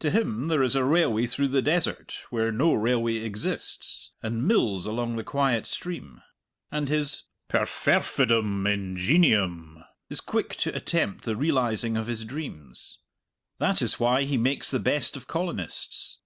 To 0.00 0.10
him 0.10 0.48
there 0.48 0.62
is 0.62 0.76
a 0.76 0.84
railway 0.84 1.26
through 1.26 1.48
the 1.48 1.62
desert 1.62 2.18
where 2.28 2.52
no 2.52 2.74
railway 2.74 3.14
exists, 3.14 4.10
and 4.22 4.46
mills 4.46 4.84
along 4.84 5.16
the 5.16 5.24
quiet 5.24 5.66
stream. 5.66 6.20
And 6.70 6.90
his 6.90 7.22
perfervidum 7.48 8.66
ingenium 8.70 9.82
is 10.10 10.20
quick 10.20 10.56
to 10.56 10.76
attempt 10.76 11.24
the 11.24 11.36
realizing 11.36 11.96
of 11.96 12.06
his 12.06 12.26
dreams. 12.26 12.98
That 13.56 13.80
is 13.80 13.98
why 13.98 14.24
he 14.24 14.36
makes 14.36 14.70
the 14.70 14.78
best 14.78 15.16
of 15.16 15.26
colonists. 15.26 16.18